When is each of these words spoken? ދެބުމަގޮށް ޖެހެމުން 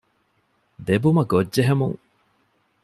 ދެބުމަގޮށް 0.85 1.49
ޖެހެމުން 1.55 1.97